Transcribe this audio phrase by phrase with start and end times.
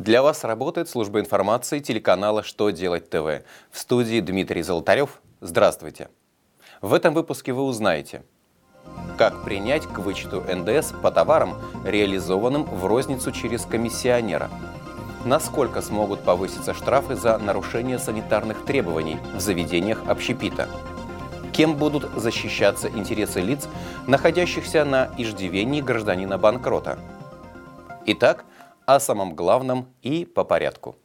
[0.00, 3.44] Для вас работает служба информации телеканала «Что делать ТВ».
[3.70, 5.20] В студии Дмитрий Золотарев.
[5.42, 6.08] Здравствуйте.
[6.80, 8.22] В этом выпуске вы узнаете,
[9.18, 14.48] как принять к вычету НДС по товарам, реализованным в розницу через комиссионера.
[15.26, 20.66] Насколько смогут повыситься штрафы за нарушение санитарных требований в заведениях общепита.
[21.52, 23.68] Кем будут защищаться интересы лиц,
[24.06, 26.98] находящихся на иждивении гражданина-банкрота.
[28.06, 28.46] Итак,
[28.94, 30.96] о самом главном и по порядку.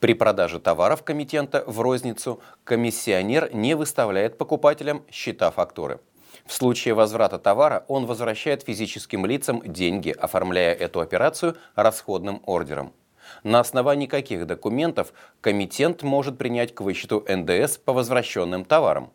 [0.00, 6.00] При продаже товаров комитента в розницу комиссионер не выставляет покупателям счета фактуры.
[6.44, 12.92] В случае возврата товара он возвращает физическим лицам деньги, оформляя эту операцию расходным ордером.
[13.44, 19.12] На основании каких документов комитент может принять к вычету НДС по возвращенным товарам?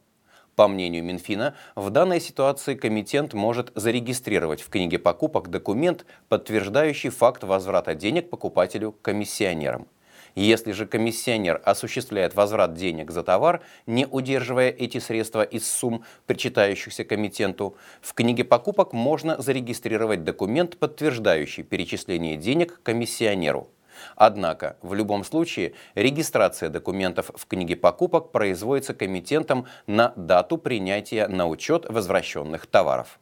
[0.60, 7.46] По мнению Минфина, в данной ситуации комитент может зарегистрировать в книге покупок документ, подтверждающий факт
[7.46, 9.88] возврата денег покупателю комиссионерам.
[10.36, 17.06] Если же комиссионер осуществляет возврат денег за товар, не удерживая эти средства из сумм, причитающихся
[17.06, 23.70] комитенту, в книге покупок можно зарегистрировать документ, подтверждающий перечисление денег комиссионеру.
[24.16, 31.48] Однако, в любом случае, регистрация документов в книге покупок производится комитентом на дату принятия на
[31.48, 33.20] учет возвращенных товаров.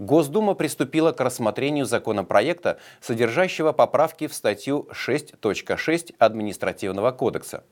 [0.00, 7.64] Госдума приступила к рассмотрению законопроекта, содержащего поправки в статью 6.6 Административного кодекса.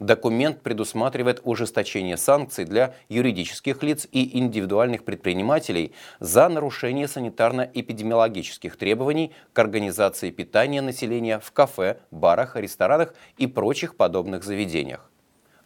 [0.00, 9.58] Документ предусматривает ужесточение санкций для юридических лиц и индивидуальных предпринимателей за нарушение санитарно-эпидемиологических требований к
[9.58, 15.10] организации питания населения в кафе, барах, ресторанах и прочих подобных заведениях.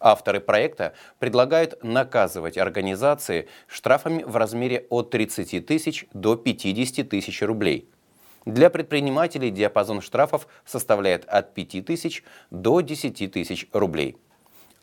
[0.01, 7.89] Авторы проекта предлагают наказывать организации штрафами в размере от 30 тысяч до 50 тысяч рублей–
[8.45, 14.17] для предпринимателей диапазон штрафов составляет от 5 тысяч до 10 тысяч рублей.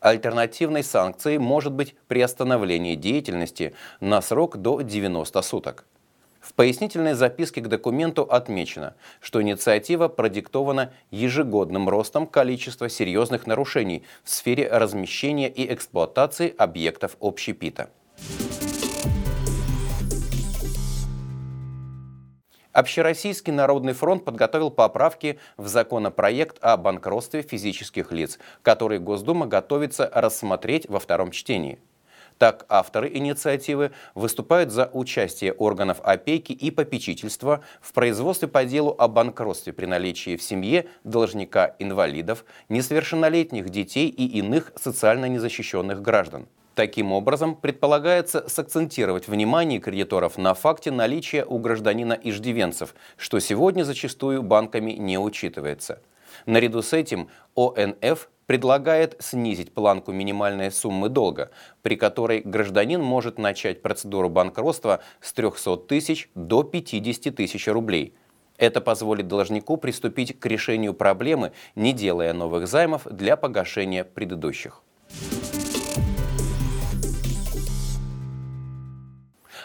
[0.00, 5.84] Альтернативной санкцией может быть приостановление деятельности на срок до 90 суток.
[6.40, 14.30] В пояснительной записке к документу отмечено, что инициатива продиктована ежегодным ростом количества серьезных нарушений в
[14.30, 17.90] сфере размещения и эксплуатации объектов общепита.
[22.80, 30.88] Общероссийский народный фронт подготовил поправки в законопроект о банкротстве физических лиц, который Госдума готовится рассмотреть
[30.88, 31.78] во втором чтении.
[32.38, 39.08] Так, авторы инициативы выступают за участие органов опеки и попечительства в производстве по делу о
[39.08, 46.48] банкротстве при наличии в семье должника-инвалидов, несовершеннолетних детей и иных социально незащищенных граждан.
[46.80, 54.42] Таким образом, предполагается сакцентировать внимание кредиторов на факте наличия у гражданина иждивенцев, что сегодня зачастую
[54.42, 56.00] банками не учитывается.
[56.46, 61.50] Наряду с этим ОНФ предлагает снизить планку минимальной суммы долга,
[61.82, 68.14] при которой гражданин может начать процедуру банкротства с 300 тысяч до 50 тысяч рублей.
[68.56, 74.82] Это позволит должнику приступить к решению проблемы, не делая новых займов для погашения предыдущих.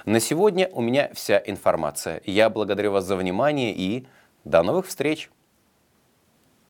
[0.05, 2.21] На сегодня у меня вся информация.
[2.25, 4.05] Я благодарю вас за внимание и
[4.43, 5.31] до новых встреч!